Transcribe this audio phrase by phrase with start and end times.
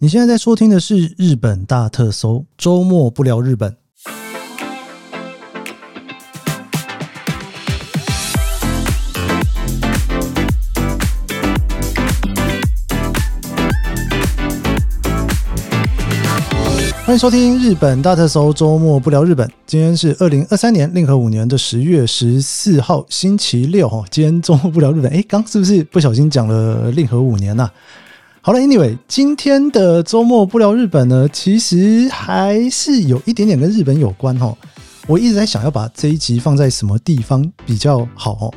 [0.00, 3.76] 你现在在收听的是日本大特搜，周末不聊日本。
[17.04, 19.50] 欢迎收听日本大特搜，周末不聊日本。
[19.66, 24.04] 今天是二零二三年令和五年的十月十四号，星期六哈。
[24.12, 27.68] 今天周末不聊日本，诶，刚是不是不小心讲了令和五年呐？
[28.40, 34.56] 好了，Anyway，今天的周末不聊日本呢，其实还是有一点点跟日本有关哦。
[35.06, 38.54] 我一直在想要把这一集放在什么地方比较好哦。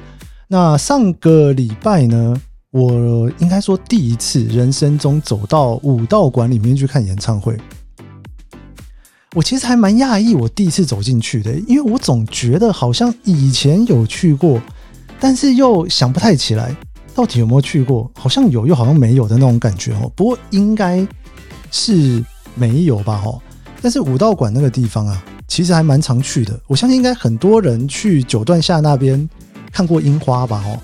[0.48, 2.40] 那上个礼拜呢，
[2.70, 7.58] 我应该说第一次人生中走到武道馆里面去看演唱会。
[9.34, 14.62] 我其实还蛮讶异，我第一次走进去的，因为我总觉得好像以前有去过，
[15.20, 16.76] 但是又想不太起来。
[17.14, 18.10] 到底有没有去过？
[18.16, 20.12] 好像有，又好像没有的那种感觉哦。
[20.16, 21.06] 不过应该
[21.70, 22.24] 是
[22.56, 23.22] 没有吧？
[23.26, 23.42] 哦，
[23.82, 26.60] 但是武道馆那个地方啊，其实还蛮常去的。
[26.68, 29.30] 我相信应该很多人去九段下那边
[29.72, 30.64] 看过樱花吧？
[30.66, 30.80] 哦，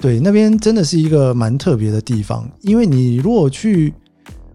[0.00, 2.48] 对，那边真的是一个蛮特别的地方。
[2.62, 3.92] 因为你如果去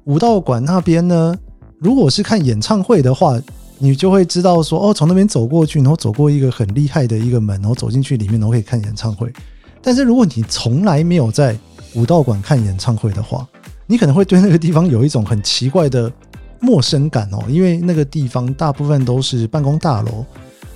[0.05, 1.35] 武道馆那边呢，
[1.79, 3.39] 如果是看演唱会的话，
[3.79, 9.31] 你就会知道说，哦，从那边走过去，然后走过一个很厉害的一个门，然后走进去里面，然后可以看演唱会。
[9.87, 11.57] 但是如果你从来没有在
[11.93, 13.47] 武道馆看演唱会的话，
[13.85, 16.11] 你可能会对那个地方有一种很奇怪的
[16.59, 20.25] 陌生感哦，因为那个地方大部分都是办公大楼，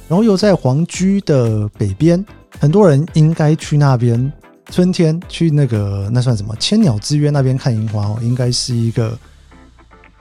[0.08, 2.26] 然后又在皇居的北边，
[2.58, 4.32] 很多人应该去那边
[4.70, 9.20] 春天去那个那算什么千鸟之约那边看樱花哦，应该是一个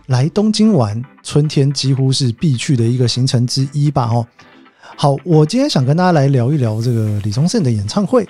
[0.07, 4.27] 来东京玩春天几乎是必去的一个行程之一吧哦。
[4.97, 8.29] 好，我今天想跟大家来聊一聊这个李宗盛的演唱会。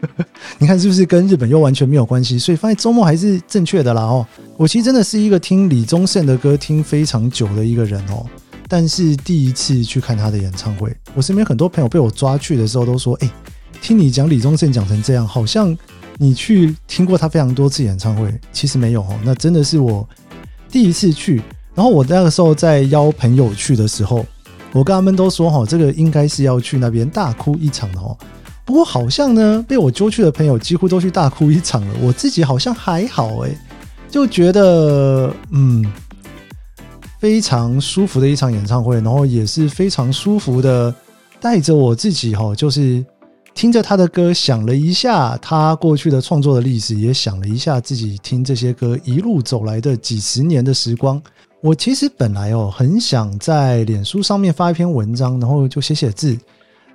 [0.58, 2.38] 你看是不是跟日本又完全没有关系？
[2.38, 4.26] 所以发现周末还是正确的啦哦。
[4.56, 8.26] 我其实真的是一个听李宗盛的歌听非常久的一个人哦，
[8.68, 13.30] 但是第一次去看他的演唱会，我身边很多朋友被我抓去的时候都说：“哎，
[13.80, 15.76] 听你讲李宗盛讲成这样，好像
[16.18, 20.06] 你去听过他非常多次演唱会。”其实没有哦，那真的是我
[20.70, 21.42] 第一次去。
[21.74, 24.24] 然后我那个时候在邀朋友去的时候，
[24.72, 28.16] 我跟他们都说：“哈，这个应该是要去那边大哭一场的哦。”
[28.64, 31.94] 不过好像呢，被我揪去的朋友几乎都去大哭一场了。
[32.00, 33.56] 我自己好像还好诶，
[34.08, 35.84] 就觉得嗯，
[37.18, 40.94] 非常舒服的一场演唱会，然后也是非常舒服的，
[41.40, 43.04] 带着我自己哈，就是
[43.54, 51.22] 听着他的歌，想了一下他过去的创作的历史，也想了一下自己听这些歌一路走来的几十年的时光。
[51.60, 56.36] 我其实本来哦，很想在脸书上面发一篇文章，然后就写写字。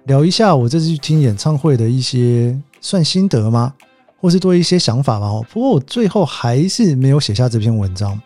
[0.10, 3.72] 聊一下我这次去听演唱会的一些算心得吗？
[4.20, 5.28] 或是多一些想法吧。
[5.28, 8.20] 哦，不过我最后还是没有写下这篇文章，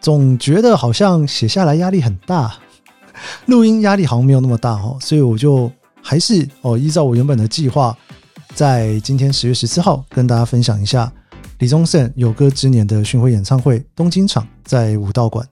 [0.00, 2.58] 总觉得好像写下来压力很大，
[3.46, 5.70] 录音压力好像没有那么大哦，所以我就
[6.02, 7.96] 还是哦依照我原本的计划，
[8.52, 11.12] 在今天十月十四号跟大家分享一下
[11.60, 15.48] 李宗盛有歌之年的巡回演唱会东京场在武道馆。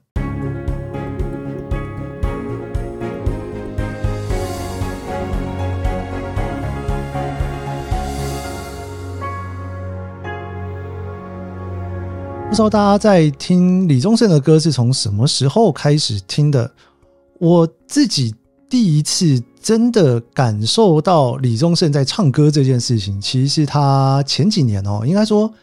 [12.57, 16.67] 不知道大家在听李宗盛的歌是从什么时候开始听的？
[17.37, 18.33] 我自己
[18.67, 25.53] 第一次真的感受到李宗盛在唱歌这件事情，其实是他前几年哦，应该说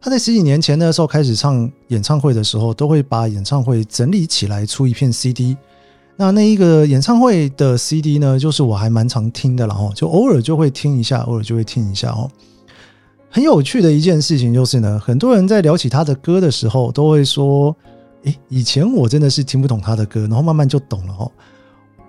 [0.00, 5.56] 他在十几年前的时候开始唱演唱会的时候，都会把演唱会整理起来出一片 CD。
[6.16, 12.28] 那那一个演唱会的 CD 呢，就是我还蛮常听的，然后就偶尔就会听一下，偶尔就会听一下哦。
[13.32, 17.74] 很有趣的一件事情就是呢，很多人在聊起他的歌的时候，都会说
[18.24, 21.30] ：“诶，以前我真的是听不懂他的歌，然后慢慢就懂了哦。”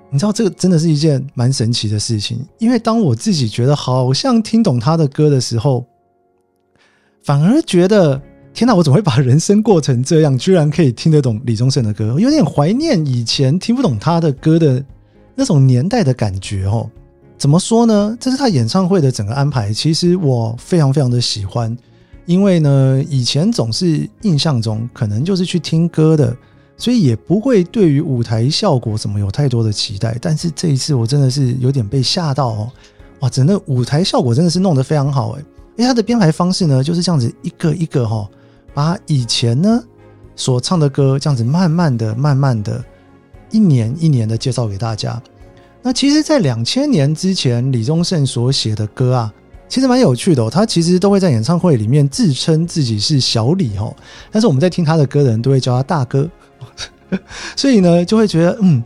[0.09, 5.85] 你知道这个真的是一件蛮神奇的事情，因为当我自己觉得好像听懂他的歌的时候，
[7.23, 8.19] 反而觉得
[8.51, 14.84] 天哪，我怎么会把人生过成这样，居然可以听得懂李宗盛的歌，有点怀念以前听不懂他的歌的
[15.35, 16.90] 那种年代的感觉哦。
[17.41, 18.16] 怎么说呢？
[18.20, 21.76] 这是他演唱会的整个安排，其实我非常非常的喜欢，
[22.28, 26.38] 因为呢，以前总是印象中可能就是去听歌的，
[26.78, 30.16] 所以也不会对于舞台效果怎么有太多的期待。
[30.22, 32.72] 但是这一次我真的是有点被吓到哦，
[33.22, 35.40] 哇，整个舞台效果真的是弄得非常好诶，
[35.78, 38.29] 因为他的编排方式呢就是这样子一个一个哈，
[38.72, 39.84] 把以前呢
[40.35, 42.85] 所唱的歌这样子慢慢的、慢慢的，
[43.49, 45.20] 一年一年的介绍给大家。
[45.83, 49.33] 那其实，在两千年之前，李宗盛所写的歌啊，
[49.67, 50.47] 其实蛮有趣的。
[50.47, 53.91] 他其实都会在演唱会里面自称自己是小李哦，
[54.31, 56.29] 但是我们在听他的歌的人都会叫他大哥，
[57.57, 58.83] 所以呢就会觉得嗯，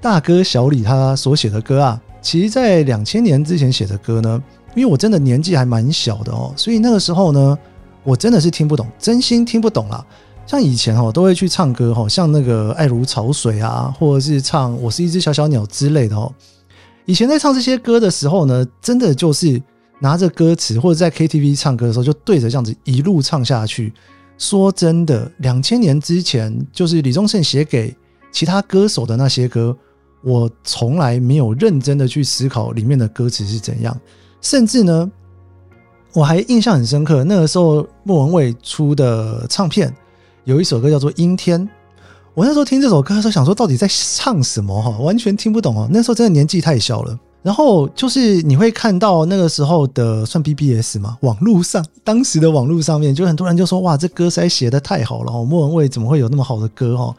[0.00, 4.40] 大哥小李他所写的歌啊，其实在两千年之前写的歌呢，
[4.76, 7.58] 因为我真的年纪还蛮小的哦，所以那个时候呢，
[8.04, 10.06] 我真的是听不懂，真心听不懂啦。
[10.46, 16.32] 像以前哦，都会去唱歌哦，像那个爱如潮水啊，或者是唱我是一只小小鸟之类的哦。
[17.04, 19.60] 以前在唱这些歌的时候呢，真的就是
[19.98, 23.92] 拿着歌词或者在 KTV 唱歌的时候，就对着这样子一路唱下去。
[24.38, 27.96] 说真的，两千年之前，就是李宗盛写给
[28.30, 29.76] 其他歌手的那些歌，
[30.22, 33.98] 我从来没有认真的去思考里面的歌词是怎样，
[34.40, 35.10] 甚至呢，
[36.12, 39.92] 我还印象很深刻，那个时候莫文蔚出的唱片。
[40.46, 41.60] 有一首歌叫做《阴天》，
[42.32, 45.88] 我那时候听这首歌的时候，想说到底在唱什么哈，完全听不懂哦。
[45.90, 47.18] 那时候真的年纪太小了。
[47.42, 57.12] 然后就是你会看到那个时候的算 BBS 嘛，网络上当时的网络上面，就很多人就说哇，这歌实在写的太好了哦，莫文蔚怎么会有那么好的歌哈？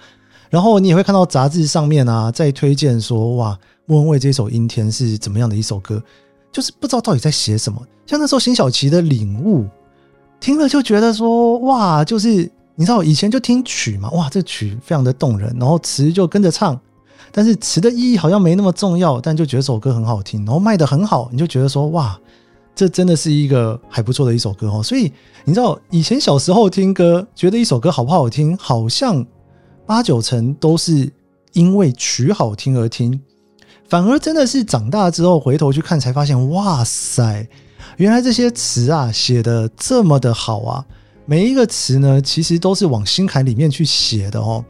[0.49, 6.01] 然后你也会看到杂志上面啊，在推荐说哇，莫文蔚这首《阴天》是怎么样的一首歌，
[6.49, 7.81] 就是不知道到底在写什么。
[8.05, 9.63] 像那时候辛晓琪的《领悟》，
[10.39, 12.49] 听了就觉得说哇，就是。
[12.79, 16.79] 你知道以前就听曲嘛，哇，这曲非常的动人，然后词就跟着唱，
[17.31, 22.15] 但是词的意义好像没那么重要，但就觉得这首歌很好听，然后卖得很好，你就觉得说哇，
[22.75, 24.83] 这真的是一个还不错的一首歌哦。
[24.83, 25.11] 所以
[25.43, 29.25] 你知道以前小时候听歌，觉得一首歌好不好听，好像
[29.87, 31.11] 八九成都是
[31.53, 33.19] 因为曲好听而听，
[33.89, 37.49] 反而真的是长大之后回头去看才发现，哇塞，
[37.97, 40.85] 原来这些词啊写的这么的好啊。
[41.29, 44.63] 每一个词呢，其实都是往心坎里面去写的哦。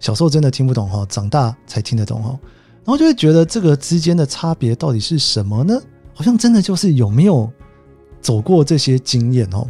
[0.00, 2.38] 小时候真的听不懂哦，长大才听得懂哦。
[2.82, 5.78] 然后就会觉得这个之间的差别到底是什么呢？
[6.14, 7.48] 好像真的就是有没有
[8.22, 9.66] 走过这些经验哦。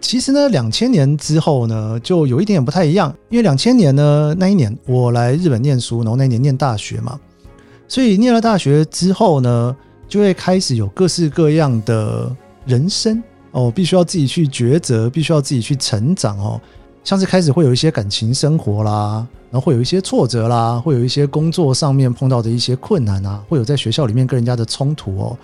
[0.00, 3.12] 其实呢，两千年之后呢，就有一点点不太一样。
[3.28, 7.18] 因为两千年呢，那一年我来日本念书，然后那一年念大学嘛，
[7.88, 9.76] 所以念了大学之后呢，
[10.06, 12.32] 就会开始有各式各样的
[12.64, 13.20] 人生。
[13.52, 16.60] 哦，必须要自己去抉择，必须要自己去成长哦。
[17.04, 25.38] 像是开始会有一些感情生活啦，然后会有一些挫折啦，会有一些工作上面碰到的一些困难啊，会有在学校里面跟人家的冲突哦。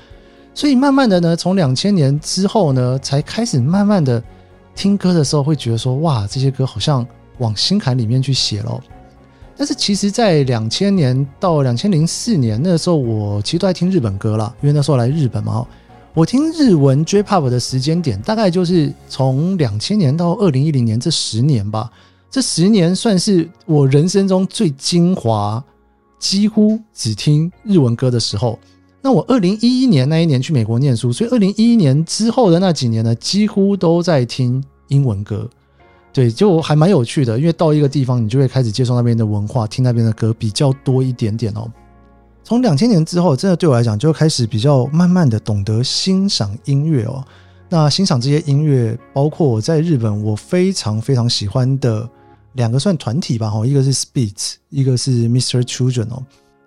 [0.53, 4.23] 所以慢慢的呢，从两千年之后呢，才开始慢慢的
[4.75, 7.07] 听歌的时候，会觉得说，哇，这些歌好像
[7.39, 8.83] 往心坎里面去写咯。
[9.57, 15.67] 但是其实，在两千年到两千零四年那个时候，我其实都在听日本歌啦，因为那时候来日本嘛。
[16.15, 21.91] 我听日文 J-Pop 的时间点，大概就是从两千年到二零一零年这十年吧。
[22.31, 25.63] 这十年算是我人生中最精华，
[26.21, 28.57] 几乎只听日文歌的时候。
[29.03, 35.51] 那我二零一一年那一年去美国念书，所以二零一一年之后的那几年呢，几乎都在听英文歌。
[36.13, 41.69] 对，就还蛮有趣的，因为到一个地方，你就会开始接受那边的文化，听那边的歌比较多一点点哦。
[42.45, 47.25] 从两千年之后，真的对我来讲就开始比较慢慢的懂得欣赏音乐哦。
[47.71, 52.07] 那欣赏这些音乐，包括我在日本我非常非常喜欢的
[52.53, 55.63] 两个算团体吧，哈，一个是 Spitz，一个是 Mr.
[55.63, 56.23] Children 哦。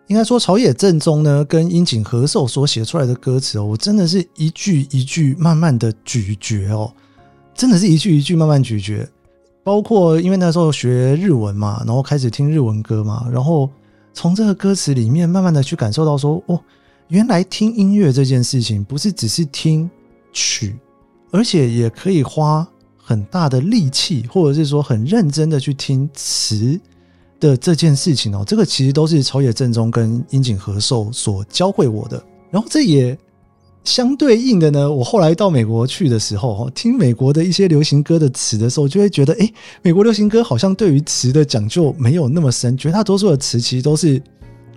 [0.07, 6.91] 应该说朝野正宗呢，跟樱井和寿所写出来的歌词哦，我真的是一句一句慢慢的咀嚼哦，
[7.53, 9.07] 真的是一句一句慢慢咀嚼。
[9.63, 13.69] 包括因为那时候学日文嘛，然后开始听日文歌嘛，然后。
[14.17, 16.59] 从这个歌词里面，慢慢的去感受到说，哦，
[17.09, 19.87] 原来听音乐这件事情，不是只是听
[20.33, 20.75] 曲，
[21.29, 26.79] 而且也可以花很大的力气，或者是说很认真的去听词
[27.39, 28.43] 的这件事情哦。
[28.43, 32.19] 这个其实都是朝野正宗跟樱井和寿所教会我的。
[32.49, 33.15] 然后这也。
[33.87, 44.21] 相对应的呢，我后来到美国去的时候，听美国的一些流行歌的词的时候，就会觉得，诶，美国流行歌好像对于词的讲究没有那么深，绝大多数的词其实都是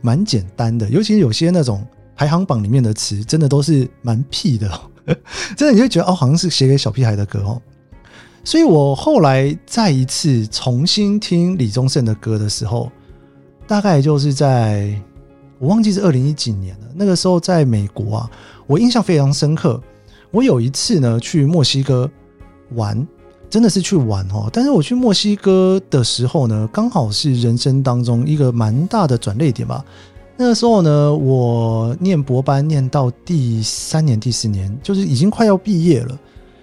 [0.00, 4.81] 蛮简单的，尤其是有些那种排行榜里面的词，真的都是蛮屁的，
[5.59, 7.61] 真的你会觉得哦，好像是写给小屁孩的歌哦。
[8.45, 12.93] 所以我后来再一次重新听李宗盛的歌的时候，
[13.67, 14.95] 大概就是在
[15.61, 18.31] 我忘记是二零一几年了，那个时候在美国啊。
[18.67, 19.79] 我印象非常深刻，
[20.31, 22.11] 我有一次呢去墨西哥
[22.71, 23.07] 玩，
[23.50, 24.49] 真的是去玩哦。
[24.50, 29.85] 但是我去墨西哥的时候呢，刚好是人生当中一个蛮大的转捩点吧。
[30.38, 36.19] 那个时候呢，我念博班念到第三年、第四年，就是已经快要毕业了，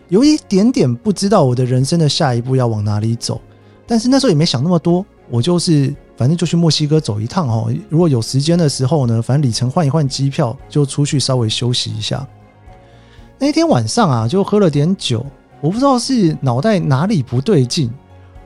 [0.10, 3.40] 有一点点不知道我的人生的下一步要往哪里走。
[3.86, 5.96] 但是那时候也没想那么多，我就是。
[6.18, 7.72] 反正就去墨西哥走一趟哦。
[7.88, 12.28] 如果有时间的时候呢，反正里程换一换机票，就出去稍微休息一下。
[13.38, 15.26] 那天晚上啊，就喝了点酒，
[15.62, 17.90] 我不知道是脑袋哪里不对劲，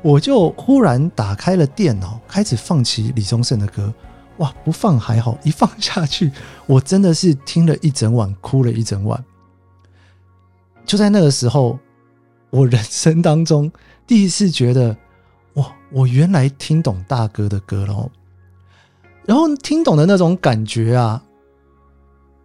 [0.01, 3.93] 我就忽然打开了电脑，开始放起李宗盛的歌。
[4.37, 6.31] 哇，不放还好，一放下去，
[6.65, 9.23] 我真的是听了一整晚，哭了一整晚。
[10.83, 11.77] 就在那个时候，
[12.49, 13.71] 我人生当中
[14.05, 14.97] 第一次觉得，
[15.91, 18.09] 我原来听懂大哥的歌了。
[19.25, 21.23] 然后听懂的那种感觉啊，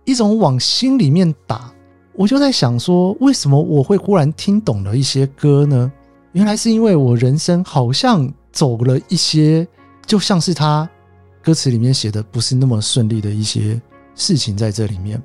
[0.05, 1.73] 一种往心里面打。
[2.12, 5.91] 我就在想说，为什么我会忽然听懂了一些歌呢？
[6.33, 9.67] 原来是因为我人生好像走了一些，
[10.05, 10.88] 就像是他。
[11.43, 13.81] 歌词里面写的不是那么顺利的一些
[14.17, 15.23] 事情在这里面，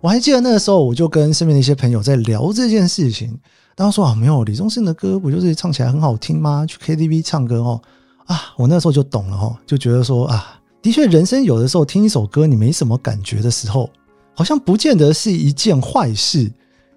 [0.00, 3.38] 我还记得那个时候，我就跟身边的一些朋友在聊这件事情。
[3.78, 6.66] 当时说啊，没有李宗盛的歌不就是唱起来很好听吗？
[6.66, 7.80] 去 KTV 唱歌哦，
[8.26, 13.88] 啊，我那时候就懂了哦，就觉得说啊，的确，人生有的时候听一首歌你没什么感觉的时候，
[14.34, 16.50] 好像不见得是一件坏事。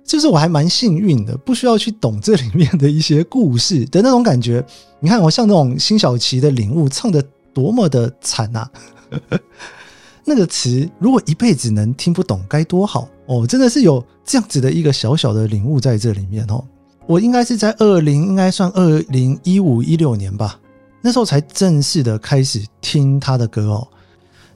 [0.04, 4.66] 就是我还蛮幸运的，不需要去懂这里面的一些故事的那种感觉。
[5.00, 7.24] 你看，我像那种辛晓琪的领悟唱的。
[7.54, 8.72] 多么的惨呐啊！
[10.24, 13.48] 那个词如果一辈子能听不懂，该多好哦！
[13.48, 16.62] 真的是有这样子的一个小小的领悟在这里面哦。
[17.08, 20.60] 我应该是在二零，应该算二零一五一六年吧，
[21.02, 23.88] 那时候才正式的开始听他的歌哦。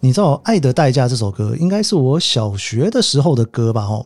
[0.02, 3.84] 你知道《爱的代价》这首歌，应该是我小学的时候的歌吧？
[3.84, 4.06] 哦，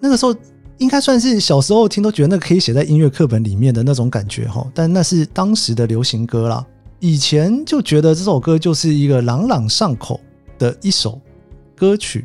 [0.00, 0.34] 那个时候
[0.78, 4.66] 应该算是小时候听都觉得那个可以写在音乐课本里面的那种感觉哈。
[4.74, 6.66] 但那是当时的流行歌啦。
[6.98, 10.20] 以前就觉得这首歌就是一个朗朗上口
[10.56, 11.20] 的一首
[11.74, 12.24] 歌曲，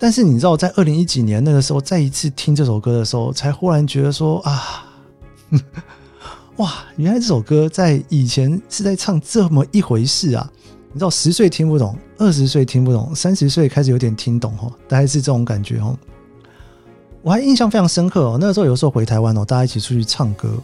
[0.00, 4.86] 但是你知道，在二零一几年那个时候再一次听这首歌的时候，才忽然觉得说啊，
[6.56, 10.50] 哇，原来这首歌在以前是在唱这么一回事啊！
[10.92, 15.94] 你知道，十岁听不懂，二十岁听不懂，三十岁开始有点听懂哦，大概是这种感觉哦。
[17.20, 20.54] 我还印象非常深刻哦，那个时候有时候回台湾哦，大家一起出去唱歌。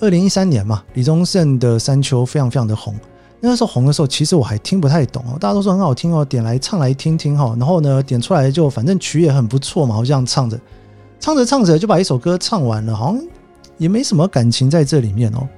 [0.00, 2.94] 二零一三年嘛，李宗盛的《山丘》非常非常的红。
[3.40, 5.38] 那个时候红的时候，其实我还听不太懂哦。
[5.40, 7.56] 大家都说很好听哦，点来唱来听听哈。
[7.58, 10.60] 然后呢，点出来就反正曲也很不错嘛，好像唱着
[11.18, 13.22] 唱着唱着就把一首歌唱完了，好像
[13.78, 15.48] 也没什么感情在这里面哦。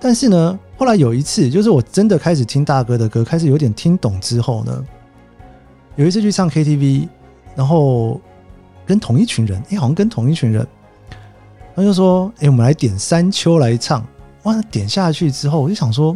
[0.00, 4.84] 但是呢，后来有一次，就是我真的开始听大哥的歌，开始有点听懂之后呢，
[5.94, 7.08] 有一次去唱 KTV，
[7.54, 8.20] 然后
[8.84, 10.66] 跟同一群人，哎，好像跟同一群人。
[11.74, 14.06] 他就说：“哎、我们来点《山丘》来唱。”
[14.44, 16.14] 哇，点下去之后，我就想说，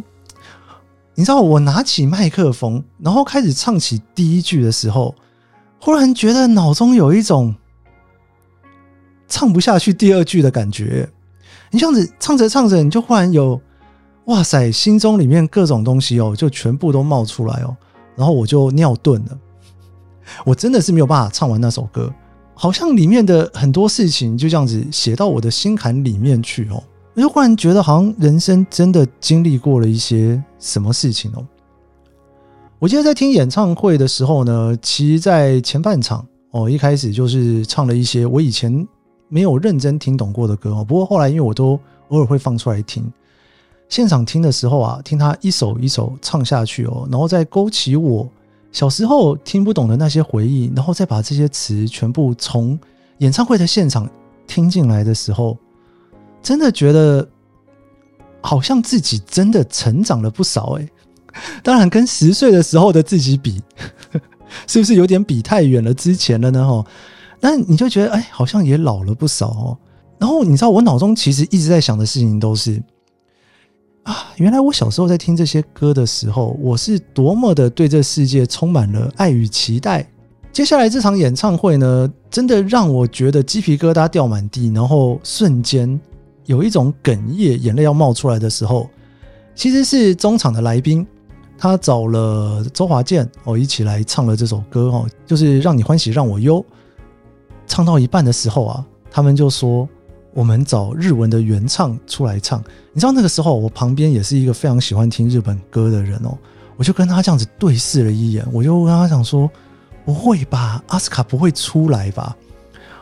[1.18, 5.14] 你知道，我拿起麦克风，然后开始唱起第一句的时候，
[5.80, 7.54] 忽然觉得脑中有一种
[9.26, 11.08] 唱不下去第二句的感觉。
[11.70, 13.58] 你这样子唱着唱着，你就忽然有
[14.26, 17.74] 哇塞，心中里面各种东西哦，就全部都冒出来哦，
[18.14, 19.38] 然后我就尿遁了。
[20.44, 22.12] 我真的是没有办法唱完那首歌。
[22.52, 26.82] 好像里面的很多事情就这样子写到我的心坎里面去哦，
[27.14, 31.46] 我就忽然觉得好像人生真的经历过了一些什么事情哦。
[32.78, 38.86] 我记得在听演唱会的时候呢，其实在前半场哦，一开始就是唱了一些我以前
[39.28, 40.84] 没有认真听懂过的歌哦。
[40.84, 43.10] 不过后来因为我都偶尔会放出来听，
[43.88, 48.28] 现场听的时候啊，听他一首一首唱下去哦，然后再勾起我。
[48.72, 52.78] 小时候听不懂的那些回忆，然后再把这些词全部从
[53.18, 54.06] 演唱会的现场
[54.46, 55.56] 听进来的时候，
[56.42, 57.26] 真的觉得
[58.46, 60.88] 好像自己真的成长了不少诶。
[61.64, 63.60] 当然跟十岁的时候的自己比，
[64.68, 66.64] 是不是有点比太远了之前了呢？
[66.64, 66.86] 哈，
[67.40, 69.76] 那你就觉得哎，好像也老了不少哦。
[70.18, 72.80] 然后你知道我脑中其实一直在想的事情都是。
[74.04, 80.08] 啊，原来我小时候在听这些歌的时候，我是多么的对这世界充满了爱与期待。
[80.52, 86.00] 接下来这场演唱会呢，真的让我觉得鸡皮疙瘩掉满地，然后瞬间
[86.46, 88.88] 有一种哽咽、眼泪要冒出来的时候，
[89.54, 91.06] 其实是中场的来宾，
[91.58, 96.64] 他找了周华健哦一起来唱了这首歌哦，就是让你欢喜让我忧。
[97.66, 99.88] 唱到一半的时候啊，他们就说。
[100.36, 102.62] 我们找日文的原唱出来唱，
[102.92, 106.36] 你知道那个时候我旁边也是一个非常喜欢听日本歌的人哦，
[106.76, 109.50] 我就跟他这样子对视了一眼，我就跟他讲说
[110.04, 112.36] ：“不会吧，阿斯卡不会出来吧？”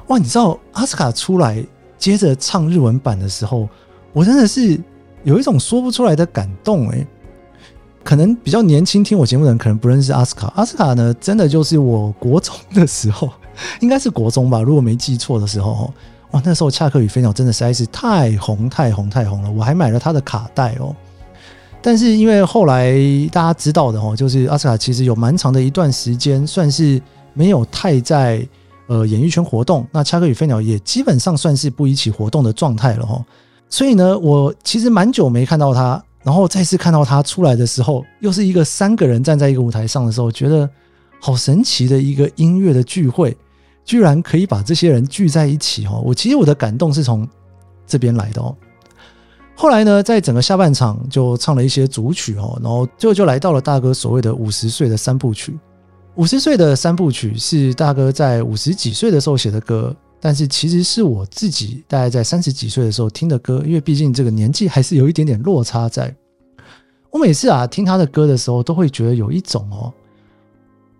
[0.07, 1.61] 哇，你知道阿斯卡出来
[2.05, 3.67] 接着唱日文版的时候，
[4.13, 4.79] 我真的是
[5.23, 7.07] 有一种说不出来的感动诶。
[8.03, 13.31] 可能比较年轻听我节目的人可能不认识阿斯卡，阿斯卡呢真的就是我国中的时候，
[13.81, 15.91] 应该是国中吧，如果没记错的时候。
[16.33, 20.95] 哇，那时候《恰克与飞鸟》真的实在是太红、太红、太红了，我还买了他的卡带哦。
[21.81, 22.93] 但是因为后来
[23.33, 27.01] 大家知道的哦，就是阿斯卡其实有蛮长的一段时间算是
[27.33, 28.47] 没有太在
[28.87, 33.25] 呃演艺圈活动，那恰克与飞鸟也基本上算是不一起活动的状态了哈。
[33.69, 40.69] 所以呢，我其实蛮久没看到他，然后再次看到他出来的时候，又是一个三个人站在一个舞台上的时候，觉得
[41.19, 43.37] 好神奇的一个音乐的聚会，
[43.85, 45.99] 居然可以把这些人聚在一起哈。
[45.99, 47.27] 我其实我的感动是从
[47.87, 48.55] 这边来的哦。
[49.57, 55.59] 后来呢，在整个下半场就唱了一些主曲哦，然后最后就来到了大哥所谓的五十岁的三部曲。
[56.17, 59.95] 五十岁的三部曲是大哥在五十几岁的时候写的歌。
[60.21, 66.17] 但是其实是我自己大概在三十几岁的时候听的歌，因为毕竟这个年纪还是有一点点落差在。
[67.11, 69.93] 我每次啊听他的歌的时候，都会觉得有一种哦，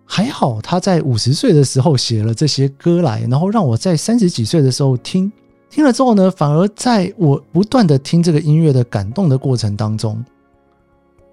[0.05, 5.31] 还好他在五十岁的时候写了这些歌来，然后让我在三十几岁的时候听，
[5.71, 10.23] 听了之后呢，反而在我不断的听这个音乐的感动的过程当中，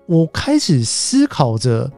[0.07, 1.93] 我开始思考着，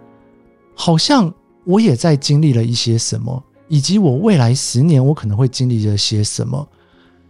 [0.74, 1.32] 好像
[1.64, 3.42] 我也在经历了一些什么。
[3.66, 6.68] 以及我未来十年我可能会经历着些什么？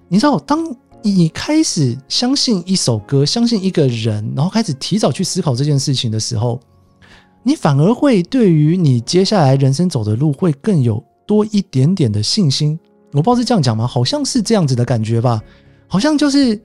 [0.09, 0.59] 你知道，当
[1.01, 6.61] 你开始相信一首歌，相信一个人，然后开始提早去思考这件事情的时候，
[7.45, 12.79] 你反而会对于你接下来人生走的路会更有多一点点的信心。
[13.13, 13.87] 我不知道是这样讲吗？
[13.87, 15.41] 好像是这样子的感觉吧。
[15.87, 16.61] 好像就是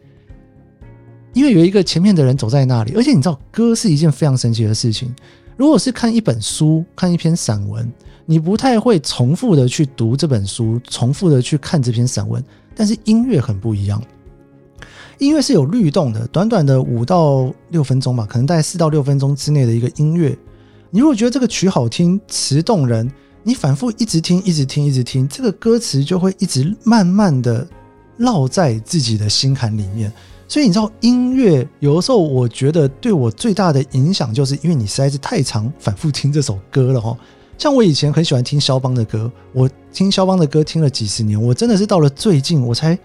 [1.33, 5.13] 因为有一个前面的人走在那里，而且你知道，歌是一件非常神奇的事情。
[5.59, 7.91] 如果是看一本书，看一篇散文。
[8.25, 12.41] 你不太会重复的去读这本书，重复的去看这篇散文，
[12.73, 14.01] 但是音乐很不一样。
[15.17, 20.29] 音乐是有律动的，短短的五到六分钟吧，可能大概四到六分钟之内的一个音乐。
[20.91, 23.11] 你如果觉得这个曲好听，词动人，
[23.43, 27.67] 你反复一直听，一直听，一直听，这个歌词就会一直慢慢的
[28.19, 30.09] 烙在自己的心坎里面。
[30.49, 37.15] 所以你知道，音乐有的时候，我觉得对我最大的影响，就是因为你实在是太常反复听这首歌了哈。
[37.55, 42.97] 像我以前很喜欢听肖邦的歌，我听肖邦的歌听了几十年，我真的是到了最近我才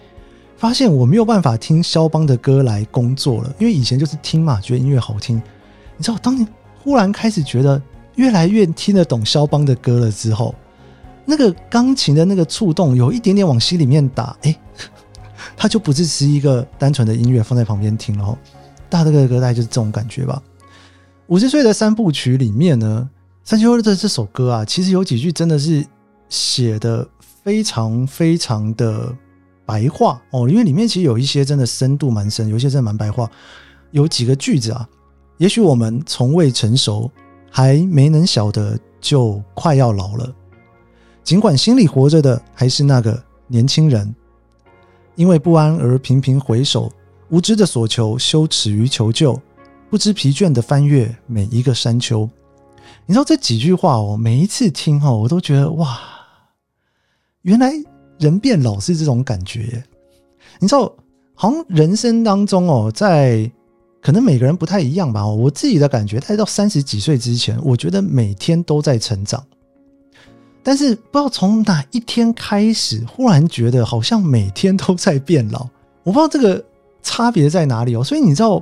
[0.56, 5.36] 发现我没有办法听肖邦的歌来工作了，因为以前就是听嘛，觉得音乐好听。
[5.98, 6.46] 你知道，当你
[6.82, 7.80] 忽然开始觉得
[8.14, 10.54] 越来越听得懂肖邦的歌了之后，
[11.26, 14.56] 那个钢琴的那个触动有一点点往心里面打，哎，
[15.56, 18.38] 它就不只是一个单纯的音乐放在旁边听了。
[18.88, 20.42] 大哥的歌大概就是这种感觉吧。
[21.26, 23.08] 五十岁的三部曲里面呢，
[23.44, 25.84] 山丘的这首歌啊，其实有几句真的是
[26.28, 27.06] 写的
[27.42, 29.14] 非常非常的
[29.66, 33.30] 白话哦，因为里面其实有一些真的深度蛮深，有一些真的蛮白话。
[33.90, 34.86] 有几个句子啊，
[35.38, 37.10] 也许我们从未成熟，
[37.50, 40.30] 还没能晓得，就快要老了。
[41.22, 44.14] 尽管心里活着的还是那个年轻人，
[45.16, 46.90] 因为不安而频频回首，
[47.28, 49.40] 无知的所求，羞耻于求救，
[49.88, 52.28] 不知疲倦的翻越每一个山丘。
[53.06, 56.00] 你知道这几句话哦，每一次听哦，我都觉得哇，
[57.42, 57.72] 原来
[58.18, 59.84] 人变老是这种感觉。
[60.58, 60.92] 你知道，
[61.34, 63.50] 好像人生当中哦，在
[64.00, 65.26] 可能每个人不太一样吧。
[65.26, 69.44] 我自己的感觉，在到三十几岁之前，我觉得每天都在成长。
[70.64, 75.68] 但是不知道从哪一天开始，忽然觉得好像每天都在变老。
[76.02, 76.64] 我不知道这个
[77.02, 78.02] 差别在哪里哦。
[78.02, 78.60] 所以你知道。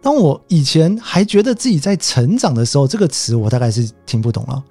[0.00, 4.62] 当我以前还觉得自己在成长的时候，这个词我大概是听不懂了。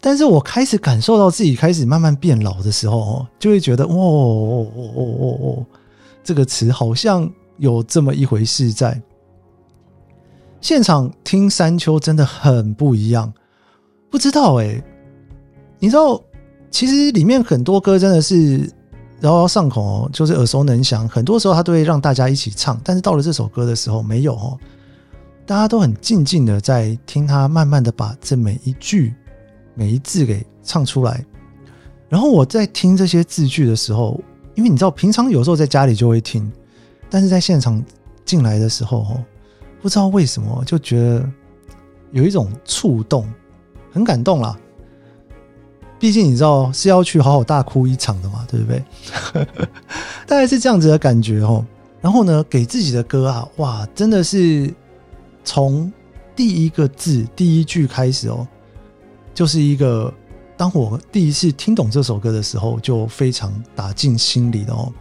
[0.00, 5.66] 但是我开始感受到自己开始慢慢变老的时候，就会觉得，哦哦哦哦哦哦，
[6.24, 9.00] 这个词好像有这么一回事在。
[10.60, 13.32] 现场听山丘真的很不一样，
[14.10, 14.82] 不知道哎，
[15.80, 16.22] 你知道，
[16.70, 18.70] 其实里面很多歌真的是
[19.22, 22.78] 朗朗上口，就是耳熟能详，很多时候他都会让大家一起唱。
[22.84, 24.58] 但是到了这首歌的时候，没有哦。
[25.46, 29.12] 大家都很静静的在听他慢慢的把这每一句
[29.74, 31.24] 每一字给唱出来，
[32.08, 34.20] 然后我在听这些字句的时候，
[34.54, 36.52] 因为你知道平常有时候在家里就会听，
[37.08, 37.82] 但是在现场
[38.24, 39.18] 进来的时候，
[39.82, 41.28] 不知道为什么就觉得
[42.12, 43.26] 有一种触动，
[43.90, 44.56] 很感动啦。
[46.00, 48.82] 毕竟你知道是要去好好大哭一场的嘛，对不对？
[50.26, 51.64] 大概是这样子的感觉哦。
[52.00, 54.74] 然后呢，给自己的歌啊，哇，真的是。
[55.42, 55.90] 从
[56.36, 58.46] 第一个字、第一句开始哦，
[59.34, 60.12] 就是一个
[60.54, 64.92] 当我第一次听懂这首歌的时候，就非常打进心里的哦。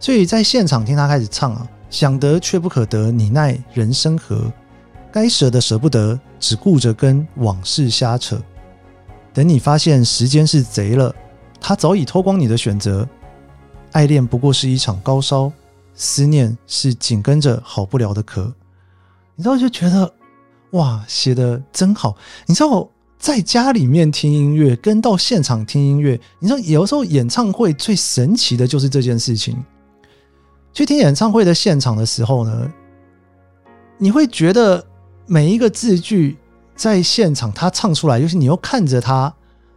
[0.00, 4.52] 所以在现场听他开始唱啊，想得却不可得，你奈人生何？
[5.12, 8.36] 该舍的舍不得，只顾着跟往事瞎扯。
[9.32, 11.14] 等你发现时间是贼了，
[11.60, 13.08] 他早已偷光你的选择。
[13.92, 15.52] 爱恋不过是一场高烧，
[15.94, 18.52] 思念是紧跟着好不了的咳。
[19.34, 20.12] 你知道就觉得
[20.70, 22.16] 哇，写的真好。
[22.46, 22.88] 你知道
[23.18, 29.56] 在家里面听音乐跟到现场听音乐，你说有时候演唱会最神奇的就是这件事情。
[30.72, 32.72] 去听演唱会的现场的时候呢，
[33.98, 34.84] 你会觉得
[35.26, 36.38] 每一个字句
[36.80, 39.30] 在现场他唱出来，尤其你又看着他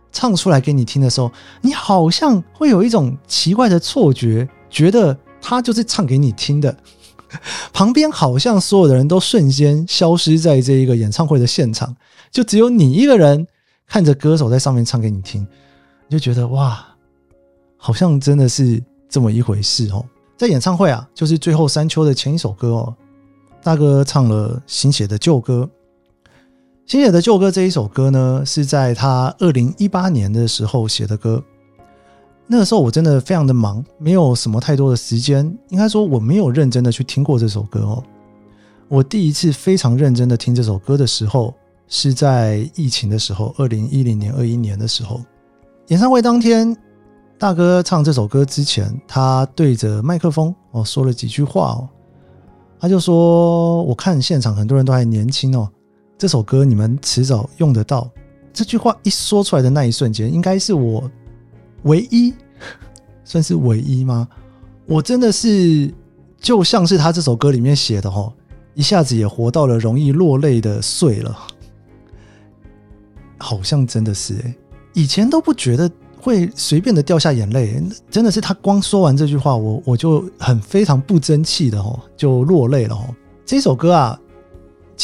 [0.10, 6.74] 唱出来给你听的时候，你好像会有一种奇怪的错觉，觉得他就是唱给你听的。
[7.74, 11.94] 旁边好像所有的人都瞬间消失在这一个演唱会的现场，
[12.32, 13.46] 就只有你一个人
[13.86, 15.46] 看着歌手在上面唱给你听，
[16.08, 16.88] 你就觉得哇，
[17.76, 20.06] 好像真的是这么一回事哦。
[20.38, 22.96] 在演唱会啊，就是最后山丘的前一首歌哦，
[23.62, 25.70] 大哥唱了新写的旧歌。
[26.86, 31.42] 新写的旧歌这一首歌呢，是在他二零一八年的时候写的歌。
[32.46, 38.04] 那个时候我真的非常的忙，没有什么太多的时间，应该说我没有认真的去听过这首歌哦。
[38.90, 41.54] 我第一次非常认真的听这首歌的时候，
[41.88, 45.22] 是在疫情的时候，二零一零年、二一年的时候，
[45.88, 46.76] 演唱会当天。
[47.40, 51.90] 大哥唱这首歌之前，他对着麦克风哦说了几句话哦，
[52.80, 55.70] 他就说：“我看现场很多人都还年轻哦，
[56.24, 58.10] 这首歌你们迟早用得到。”
[58.54, 61.12] 这句话一说出来的那一瞬间，应该是我
[61.82, 62.34] 唯一
[63.26, 64.26] 算是唯一吗？
[64.86, 65.94] 我真的是
[66.40, 68.32] 就像是他这首歌里面写的哦，
[68.74, 71.38] 一下子也活到了容易落泪的岁了，
[73.38, 74.56] 好像真的是诶，
[74.94, 75.92] 以前都不觉得。
[76.22, 83.14] 会随便的掉下眼泪，真的是他光说完这句话，我我就很非常不争气的哦，就落泪了哦。
[83.46, 84.18] 这首歌啊，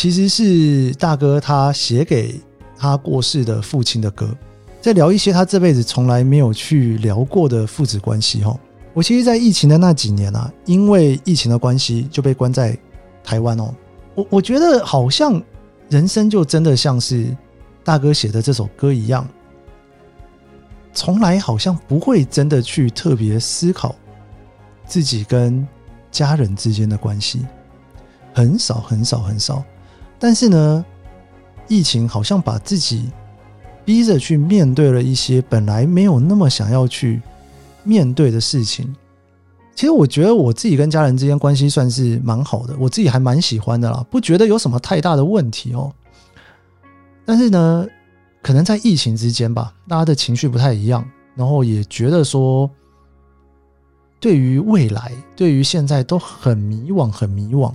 [0.01, 2.39] 其实是大哥他写给
[2.77, 4.33] 他过世的父亲的歌，
[4.79, 8.57] 在聊一些他这辈子从来没有去聊过的父子关系哦。
[8.93, 12.79] 我其实，在疫情的那几年啊，因为疫情的关系就被关在
[13.21, 13.75] 台湾哦。
[14.15, 15.43] 我我觉得好像
[15.89, 17.35] 人生就真的像是
[17.83, 19.27] 大哥写的这首歌一样。
[20.93, 23.93] 从来好像不会真的去特别思考
[24.85, 25.67] 自己跟
[26.09, 27.45] 家人之间的关系，
[28.33, 29.61] 很少很少很少。
[30.19, 30.85] 但是呢，
[31.67, 33.09] 疫情好像把自己
[33.85, 37.21] 逼着去面对了一些本来没有那么想要去
[37.83, 38.95] 面对的事情。
[39.73, 45.91] 其实我觉得我自己跟家人之间关系算是蛮好的，我自己还蛮喜欢的啦，不觉得有什么太大的问题哦。
[47.25, 47.87] 但是呢。
[48.41, 51.05] 可能在疫情之间吧，大家的情绪不太一样，
[51.35, 52.71] 然后也觉得说，
[54.17, 57.73] 对于未来，对于现在都很迷惘，很迷惘。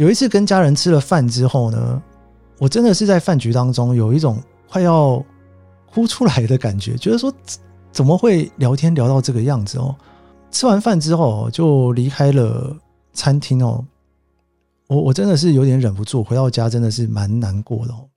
[0.00, 2.02] 有一次跟家人吃了饭之后呢，
[2.58, 5.22] 我真的是在饭局当中有一种快要
[5.92, 7.30] 哭出来的感觉，觉得说
[7.92, 9.94] 怎么会聊天聊到这个样子哦？
[10.50, 12.74] 吃完饭之后就离开了
[13.12, 13.84] 餐厅哦，
[14.86, 18.08] 我我真的是有点忍不住，回到家真的是蛮难过的哦。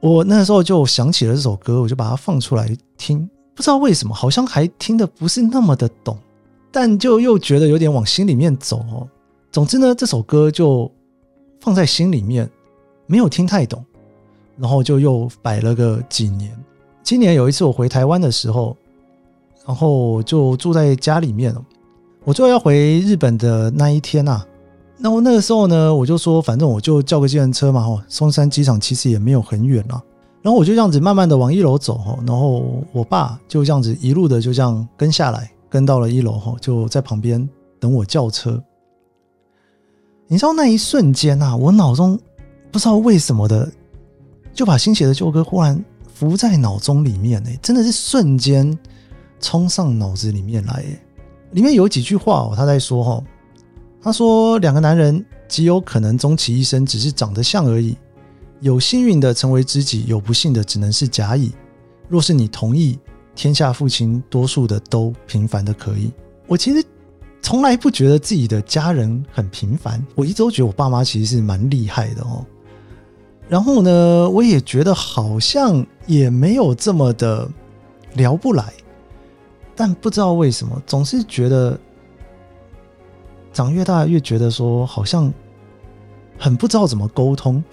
[0.00, 3.26] 我那时候就想起了这首歌，我就把它放出来听。
[3.54, 6.18] 不知道为什么，好像还听得不是那么的懂，
[6.70, 9.08] 但就又觉得有点往心里面走哦。
[9.50, 10.90] 总之呢，这首歌就
[11.60, 12.48] 放在心里面，
[13.06, 13.84] 没有听太懂，
[14.56, 16.54] 然后就又摆了个几年。
[17.02, 18.76] 今年有一次我回台湾的时候，
[19.66, 21.64] 然后就住在家里面了。
[22.24, 24.46] 我最后要回日本的那一天啊。
[24.98, 30.02] 那我那个时候呢，我就说，反正我就叫个计程车嘛，吼，松山机场其实也没有很远啊。
[30.42, 37.48] 然后我就这样子慢慢的往一楼走，吼，然后我爸就这样子一路的就这样跟下来，跟到了一楼，吼，就在旁边
[37.80, 38.62] 等我叫车。
[40.30, 42.18] 你知道那一瞬间啊，我脑中
[42.70, 43.66] 不知道为什么的，
[44.52, 45.82] 就把新写的旧歌忽然
[46.14, 48.78] 浮在脑中里面，哎，真的是瞬间
[49.40, 51.00] 冲上脑子里面来，哎，
[51.52, 53.24] 里面有几句话哦，他在说，吼。
[54.00, 57.96] 他说：“两个男人极有可能终其一生只是长得像而已，
[58.60, 61.50] 有幸运的成为知己，有不幸的只能是甲乙。
[62.06, 62.96] 若是你同意，
[63.34, 66.12] 天下父亲多数的都平凡的可以。
[66.46, 66.82] 我其实
[67.42, 72.44] 从来不觉得自己的家人很平凡，我一直都觉得我爸妈其实是蛮厉害的哦。
[73.48, 77.48] 然后呢，我也觉得好像也没有这么的
[78.14, 78.72] 聊不来，
[79.74, 81.78] 但不知道为什么，总是觉得。”
[83.50, 85.32] 长越大，越觉得说好像
[86.38, 87.64] 很不知道怎么沟通，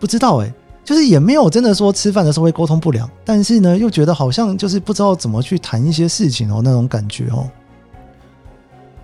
[0.00, 7.48] 不知道哎，就是也没有真的说吃饭的时候会沟通不良，但是呢，又觉得好像就是不知道怎么去谈一些事情哦，那种感觉哦。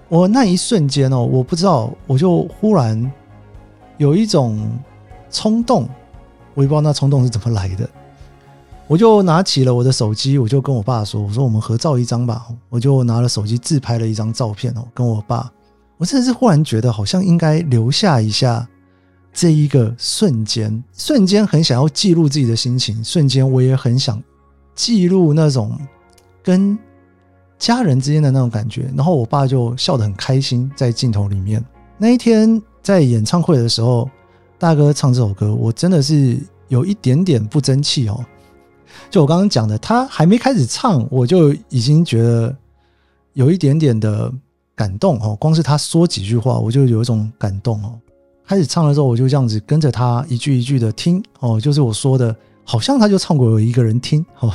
[0.09, 3.13] 我那一瞬间哦，我不知道，我就忽然
[3.99, 4.59] 有一种
[5.31, 5.87] 冲动，
[6.55, 7.89] 我也不知道那冲动是怎么来的，
[8.87, 15.53] 我就拿起了我的手机，我就跟我爸说：“我说我们合照一张吧。”我就拿了手机自拍了一张照片哦，跟我爸。
[15.99, 18.67] 我真的是忽然觉得，好像应该留下一下
[19.33, 24.23] 这一个瞬间，瞬间很想要记录自己的心情，瞬间我也很想
[24.75, 25.79] 记录那种
[26.43, 26.79] 跟
[27.59, 28.91] 家人之间的那种感觉。
[28.97, 31.65] 然后我爸就笑得很开心，在镜头里面。
[31.97, 34.09] 那一天在演唱会的时候，
[34.59, 38.25] 大哥唱这首歌，我真的是有一点点不争气哦。
[39.11, 42.55] 就我刚刚讲的，他还没开始唱，我就已经觉得
[43.33, 44.33] 有一点点的
[44.75, 45.37] 感动哦。
[45.41, 47.99] 光是他说几句话，我就有一种感动哦。
[48.47, 54.53] 开始唱的时候，我就这样子跟着他一句一句的听哦，就是我说的，好像他就唱给我一个人听哦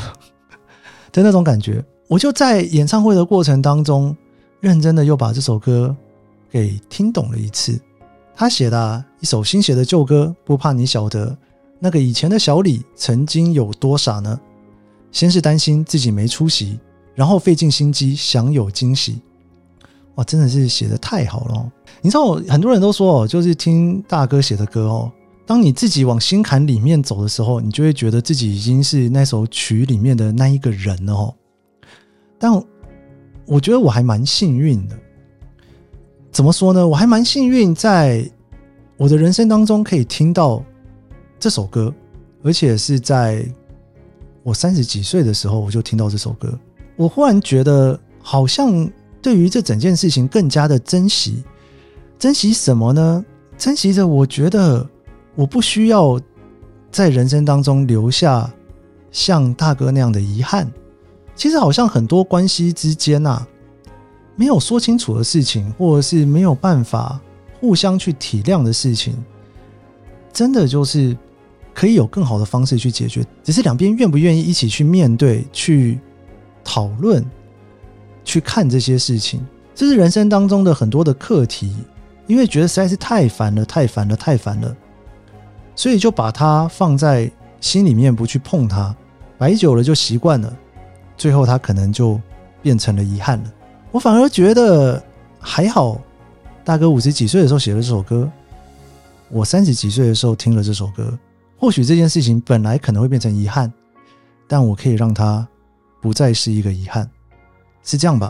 [1.12, 1.84] 的那种感觉。
[2.14, 4.16] 我就在演唱会的过程当中，
[4.60, 5.96] 认真的又把这首歌。
[6.52, 7.82] 给听懂了一次，
[8.36, 11.36] 他写的、一首新写的旧歌，不怕你晓得，
[11.80, 14.40] 那个以前的小李曾经有多傻呢？
[15.12, 16.80] 先是担心自己没出息，
[17.16, 19.20] 然后费尽心机想有惊喜。
[20.14, 21.72] 哇，真的是写得太好了！
[22.04, 25.12] 你知道，很多人都说哦，就是听大哥写的歌哦，
[25.48, 31.34] 当你自己往心坎里面走的时候，你就会觉得自己已经是那首曲里面的那一个人了哦。
[32.44, 32.52] 但
[33.46, 35.00] 我觉得我还蛮幸运的。
[36.30, 36.86] 怎么说呢？
[36.86, 38.30] 我还蛮幸运，在
[38.98, 40.62] 我的人生当中可以听到
[41.40, 41.94] 这首歌，
[42.44, 43.46] 而且是在
[44.44, 46.54] 我三十几岁的时候我就听到这首歌。
[46.98, 51.46] 我忽然觉得，好像对于这整件事情更加的珍惜。
[52.20, 53.24] 珍惜什么呢？
[53.58, 54.86] 珍惜着我觉得
[55.36, 56.20] 我不需要
[56.92, 58.52] 在人生当中留下
[59.12, 60.70] 像大哥那样的遗憾。
[61.36, 63.48] 其实好像很多关系之间呐、啊。
[64.36, 67.20] 没有说清楚的事情，或者是没有办法
[67.60, 69.16] 互相去体谅的事情，
[70.32, 71.16] 真的就是
[71.72, 76.00] 可以有更好的方式去解决，只是两边愿不愿意一起去面对、去
[76.64, 77.24] 讨论、
[78.26, 79.46] 去看这些事情。
[79.76, 81.76] 这是人生当中的很多的课题，
[82.26, 84.76] 因为觉得实在是太烦了、太烦了、太烦了，
[85.76, 88.96] 所以就把它放在心里面，不去碰它，
[89.38, 90.58] 摆久了就习惯了，
[91.24, 92.20] 最后它可能就
[92.62, 93.54] 变成了遗憾了。
[93.94, 95.02] 我反而觉得
[95.40, 95.98] 还好，
[96.66, 98.30] 大哥五十几岁的时候写了这首歌，
[99.30, 101.18] 我三十几岁的时候听了这首歌。
[101.58, 103.72] 或许这件事情本来可能会变成遗憾，
[104.50, 105.48] 但我可以让它
[106.02, 107.10] 不再是一个遗憾，
[107.86, 108.30] 是这样吧？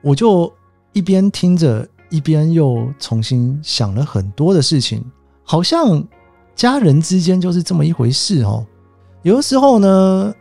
[0.00, 0.50] 我就
[0.94, 5.04] 一边听着，一边又重新想了很多的事情，
[5.44, 6.02] 好像
[6.54, 8.66] 家人之间就是这么一回事哦。
[9.20, 10.34] 有的时候呢，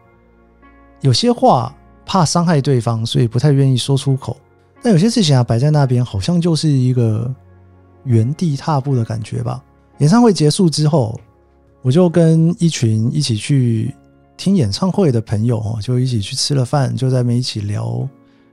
[1.01, 1.75] 有些话。
[2.08, 4.38] 怕伤害对方，所以不太愿意说出口。
[4.79, 7.34] 但有些事情啊，摆在那边，好像就是一个
[8.03, 9.60] 原地踏步的感觉吧。
[9.97, 11.19] 演唱会结束之后，
[11.81, 13.91] 我就跟一群一起去
[14.38, 18.08] 听演唱会的朋友哦，就一起去吃了饭，就在那边一起聊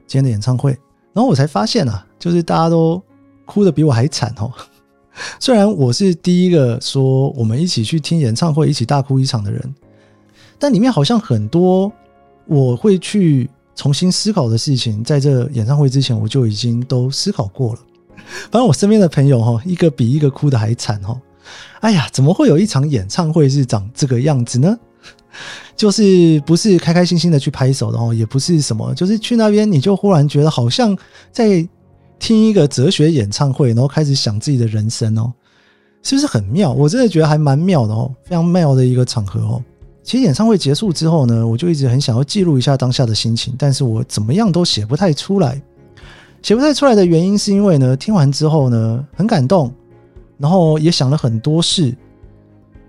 [0.06, 0.70] 今天的演唱会。
[1.12, 3.02] 然后我才发现啊，就是大家都
[3.44, 4.50] 哭得比我还惨哦。
[5.38, 9.74] 虽然我是第一个说我们一起去听演唱会，一起大哭一场的人，
[10.58, 11.92] 但里面好像很多。
[12.46, 17.80] 我会去重新思考的事情，在这演唱会之前，我就已经都思考过了。
[18.50, 21.20] 反正我身边的朋友哈，一个比一个哭得还惨哈。
[21.80, 24.78] 哎呀，怎么会有一场演唱会是长这个样子呢？
[25.74, 30.96] 就是不是开开心心的去拍手，然后也不是什么，就是去那边你就忽然觉得好像
[31.32, 31.66] 在
[32.18, 35.32] 听一个哲学演唱会，然后开始想自己的人生哦，
[36.02, 36.72] 是不是很妙？
[36.72, 39.62] 我真的觉得还蛮妙的哦，非常妙的一个场合哦。
[40.02, 45.62] 其实演唱会结束之后呢，我就一直很想要记录一下当下的心情，但是我怎么样都写不太出来。
[46.42, 49.72] 写不太出来的原因是因为呢，听完之后呢，很感动，
[50.38, 51.94] 然后也想了很多事，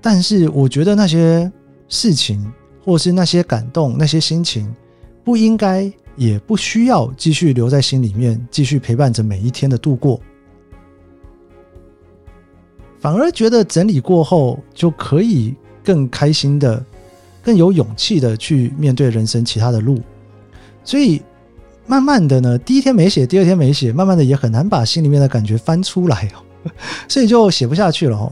[0.01, 1.51] 但是我觉得那些
[1.87, 2.51] 事情
[2.83, 4.75] 或是那些感动、那些心情，
[5.23, 10.19] 不应该也不需要继续留在心里面，继续陪伴着每一天的度过，
[12.99, 16.83] 反而觉得整理过后就可以更开心的。
[17.43, 19.99] 更有勇气的去面对人生其他的路，
[20.83, 21.21] 所以
[21.85, 26.71] 慢慢的呢，第一天没写，第二天没写，慢慢的也很难把心里面的感觉翻出来哦，
[27.09, 28.31] 所以就写不下去了哦。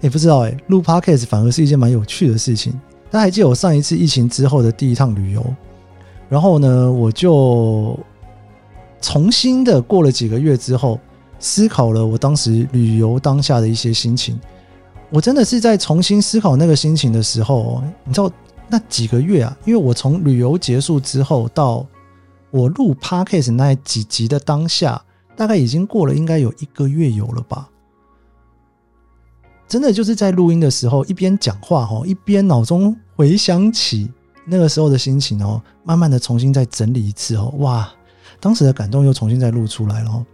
[0.00, 2.72] 也不知道哎，录 Podcast 反而是一件蛮有趣的事情。
[3.10, 5.44] 大家还记得我上一次疫情之后的第一趟旅游，
[6.28, 7.98] 然后呢，我就
[9.02, 10.98] 重新的过了几个月之后，
[11.38, 14.38] 思考了我当时旅游当下的一些心情。
[15.10, 18.30] 我真的是在重新思考那个心情的时候，你知道。
[18.68, 21.86] 那几个月啊，因为我从旅游结束之后到
[22.50, 25.02] 我录 Podcast 那几集的当下，
[25.36, 27.68] 大概已经过了应该有一个月有了吧。
[29.68, 34.10] 真的就是在录音的时候，一边讲话哦，一边脑中回想起
[34.44, 37.92] 那个时候的心情哦，慢慢的重新再整理一次哦，哇，
[38.38, 40.24] 当时的感动又重新再录出来了。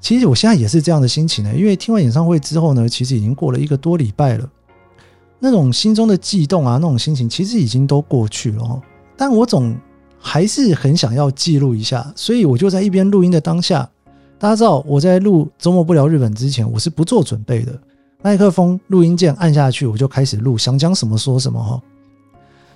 [0.00, 4.48] 其实我现在也是这样的心情呢，因为听完演唱会之后呢，其实已经过了一个多礼拜了，
[5.38, 8.82] 那种心中的悸动啊，那种心情其实已经都过去了。
[9.16, 9.76] 但我总
[10.18, 13.88] 还是很想要记录一下，所以我就在一边录音的当下，
[14.38, 17.78] 大家知道我在录周末不聊日本之前，我是不做准备的，
[18.22, 21.80] 麦克风录音键按下去，我就开始录，想讲什么说什么哈。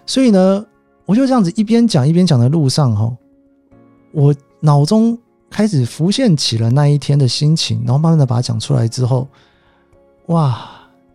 [0.07, 0.65] 所以呢，
[1.07, 3.13] 我就这样子一边讲一边讲的路上哈，
[4.13, 5.19] 我脑中。
[5.53, 9.27] 开始浮现起了那一天的心情，然后慢慢的把它讲出来之后，
[10.27, 10.71] 哇，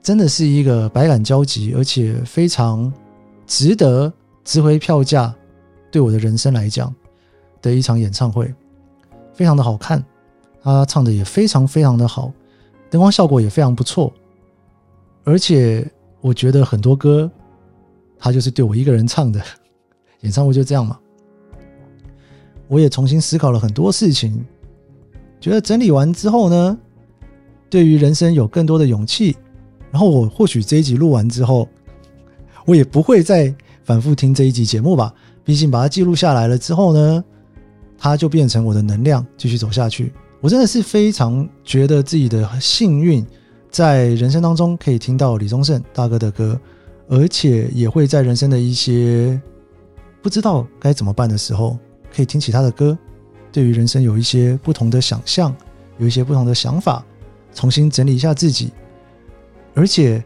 [0.06, 2.94] 真的是一个百感交集，而且非常
[3.48, 4.14] 值得
[4.44, 5.34] 值回票价，
[5.90, 6.94] 对我的人生来讲
[7.60, 8.54] 的一场演唱会，
[9.34, 10.06] 非常的好看，
[10.62, 12.32] 他唱的也非常非常的好，
[12.88, 14.14] 灯光效果也非常不错，
[15.24, 15.84] 而且
[16.22, 17.28] 我觉得很多歌，
[18.20, 19.42] 他就是对我一个人唱的，
[20.22, 21.00] 演唱会就这样嘛。
[22.68, 24.46] 我也重新思考了很多事情，
[25.42, 26.78] 觉得整理完之后呢，
[27.72, 29.36] 对于人生有更多的勇气。
[29.96, 31.70] 然后我或许这一集录完之后，
[32.66, 33.56] 我也不会再
[33.86, 35.14] 反复听这一集节目吧。
[35.42, 37.24] 毕竟把它记录下来了之后呢，
[37.98, 40.12] 它就变成我的能量，继续走下去。
[40.42, 43.26] 我真的是非常觉得自己的幸运，
[43.72, 46.60] 在人生当中可以听到李宗盛大哥的歌，
[47.08, 49.42] 而且也会在人生的一些
[50.22, 51.78] 不知道该怎么办的时候。
[52.14, 52.98] 可以听起他的歌，
[53.50, 55.56] 对于人生有一些不同的想象，
[56.00, 57.02] 有一些不同的想法，
[57.54, 58.74] 重新整理一下自己，
[59.76, 60.24] 而且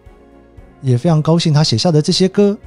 [0.82, 2.58] 也非常高兴他写下的这些歌，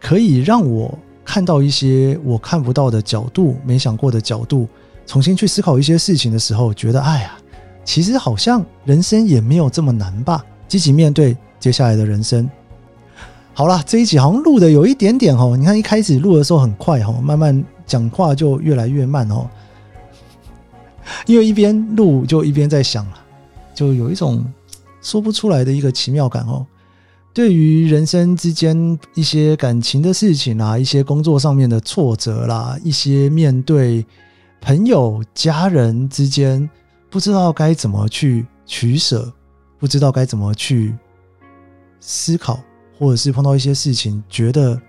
[0.00, 4.68] 可以让我看到一些我看不到的角度，没想过的角度，
[5.06, 7.38] 重新去思考一些事情的时候，觉得哎呀，
[7.84, 12.50] 其实好像人生也没有这么难吧，积极面对接下来的人生。
[13.54, 17.64] 好啦，这一集好像录的有一点点哦，你看一开始录的时候很快哦，慢慢。
[17.86, 19.50] 讲话就越来越慢哦，
[21.26, 23.14] 因为一边录就一边在想了，
[23.74, 24.44] 就有一种
[25.00, 26.66] 说不出来的一个奇妙感哦。
[27.32, 34.04] 对于人生之间一些感情的事情啊，一些工作上面的挫折啦，一些面对
[34.60, 36.68] 朋友、家人之间
[37.08, 39.32] 不知道该怎么去取舍，
[39.78, 40.94] 不知道该怎么去
[42.00, 42.58] 思考，
[42.98, 44.80] 或者是碰到一些事情觉得。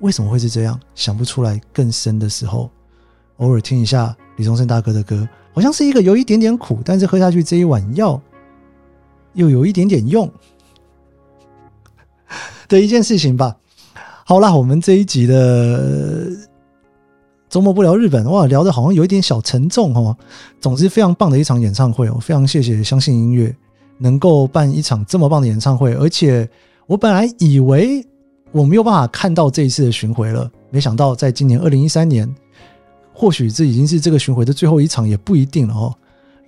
[0.00, 0.80] 为什么会是这样？
[0.94, 2.70] 想不出来更深的时候，
[3.36, 8.18] 偶尔听一下李宗盛大哥的歌，好像是一个有一点点苦，但是喝下去这一碗药
[9.34, 10.30] 又有一点点用
[12.68, 13.56] 的一件事情吧。
[14.24, 16.30] 好啦，我们这一集的
[17.48, 20.16] 周末不聊日本，哇，聊得好像有一点小沉重哦。
[20.60, 23.54] 总之，非常棒的一场演唱会哦，非常谢谢相信音乐
[23.98, 26.48] 能够办一场这么棒的演唱会，而且
[26.86, 28.06] 我本来以为。
[28.52, 32.28] 我没有办法看到这一次的巡回了，没想到在今年二零一三年，
[33.14, 35.94] 或许这已经是这个巡回的最后一场，也不一定了哦。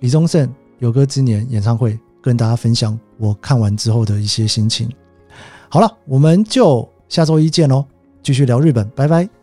[0.01, 4.89] 李宗盛有歌之年演唱会，跟大家分享我看完之后的一些心情。
[5.69, 7.85] 好了，我们就下周一见喽，
[8.23, 9.42] 继续聊日本，拜拜。